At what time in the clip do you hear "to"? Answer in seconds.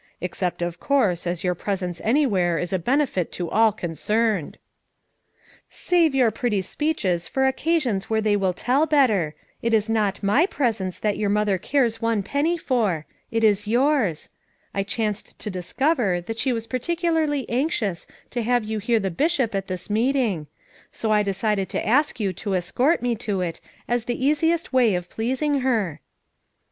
3.33-3.51, 15.37-15.51, 18.31-18.41, 21.69-21.85, 22.33-22.55, 23.17-23.41